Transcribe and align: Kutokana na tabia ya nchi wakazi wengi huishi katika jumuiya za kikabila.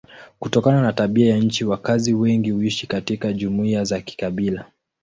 Kutokana 0.39 0.81
na 0.81 0.93
tabia 0.93 1.29
ya 1.29 1.37
nchi 1.37 1.65
wakazi 1.65 2.13
wengi 2.13 2.51
huishi 2.51 2.87
katika 2.87 3.33
jumuiya 3.33 3.83
za 3.83 4.01
kikabila. 4.01 4.65